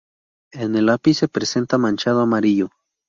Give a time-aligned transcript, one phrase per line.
[0.53, 2.71] En el ápice presenta manchado amarillo.